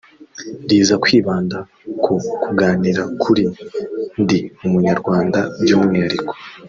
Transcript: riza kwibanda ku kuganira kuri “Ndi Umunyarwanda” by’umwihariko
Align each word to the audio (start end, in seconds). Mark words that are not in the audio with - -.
riza 0.69 0.95
kwibanda 1.03 1.57
ku 2.03 2.13
kuganira 2.43 3.03
kuri 3.21 3.43
“Ndi 4.21 4.39
Umunyarwanda” 4.65 5.39
by’umwihariko 5.61 6.33